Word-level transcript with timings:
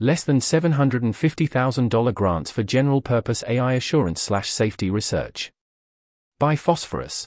Less 0.00 0.22
than 0.22 0.38
$750,000 0.38 2.14
grants 2.14 2.52
for 2.52 2.62
general 2.62 3.02
purpose 3.02 3.42
AI 3.48 3.72
assurance 3.72 4.22
slash 4.22 4.48
safety 4.48 4.90
research. 4.90 5.50
By 6.38 6.54
Phosphorous. 6.54 7.26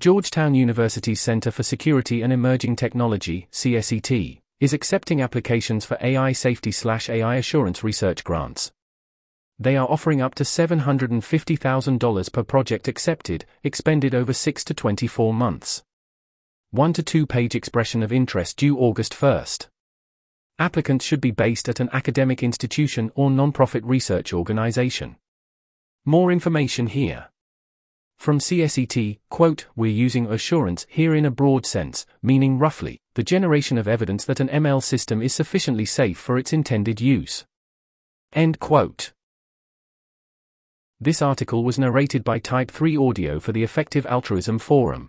Georgetown 0.00 0.56
University's 0.56 1.20
Center 1.20 1.52
for 1.52 1.62
Security 1.62 2.22
and 2.22 2.32
Emerging 2.32 2.74
Technology, 2.74 3.46
CSET, 3.52 4.40
is 4.58 4.72
accepting 4.72 5.22
applications 5.22 5.84
for 5.84 5.96
AI 6.00 6.32
safety 6.32 6.72
slash 6.72 7.08
AI 7.08 7.36
assurance 7.36 7.84
research 7.84 8.24
grants. 8.24 8.72
They 9.56 9.76
are 9.76 9.88
offering 9.88 10.20
up 10.20 10.34
to 10.36 10.42
$750,000 10.42 12.32
per 12.32 12.42
project 12.42 12.88
accepted, 12.88 13.44
expended 13.62 14.12
over 14.12 14.32
6 14.32 14.64
to 14.64 14.74
24 14.74 15.32
months. 15.32 15.84
1 16.72 16.92
to 16.94 17.04
2 17.04 17.26
page 17.28 17.54
expression 17.54 18.02
of 18.02 18.12
interest 18.12 18.56
due 18.56 18.76
August 18.76 19.12
1st. 19.12 19.68
Applicants 20.60 21.06
should 21.06 21.22
be 21.22 21.30
based 21.30 21.70
at 21.70 21.80
an 21.80 21.88
academic 21.90 22.42
institution 22.42 23.10
or 23.14 23.30
nonprofit 23.30 23.80
research 23.82 24.34
organization. 24.34 25.16
More 26.04 26.30
information 26.30 26.86
here. 26.86 27.30
From 28.18 28.38
CSET, 28.38 29.20
quote, 29.30 29.64
we're 29.74 29.90
using 29.90 30.26
assurance 30.26 30.84
here 30.90 31.14
in 31.14 31.24
a 31.24 31.30
broad 31.30 31.64
sense, 31.64 32.04
meaning 32.22 32.58
roughly, 32.58 33.00
the 33.14 33.22
generation 33.22 33.78
of 33.78 33.88
evidence 33.88 34.26
that 34.26 34.38
an 34.38 34.48
ML 34.48 34.82
system 34.82 35.22
is 35.22 35.32
sufficiently 35.32 35.86
safe 35.86 36.18
for 36.18 36.36
its 36.36 36.52
intended 36.52 37.00
use. 37.00 37.46
End 38.34 38.60
quote. 38.60 39.14
This 41.00 41.22
article 41.22 41.64
was 41.64 41.78
narrated 41.78 42.22
by 42.22 42.38
Type 42.38 42.70
3 42.70 42.98
Audio 42.98 43.40
for 43.40 43.52
the 43.52 43.62
Effective 43.62 44.04
Altruism 44.04 44.58
Forum. 44.58 45.08